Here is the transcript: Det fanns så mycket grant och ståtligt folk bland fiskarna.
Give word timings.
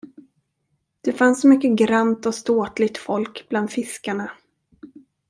Det 1.01 1.13
fanns 1.13 1.41
så 1.41 1.47
mycket 1.47 1.71
grant 1.71 2.25
och 2.25 2.35
ståtligt 2.35 2.97
folk 2.97 3.45
bland 3.49 3.71
fiskarna. 3.71 4.31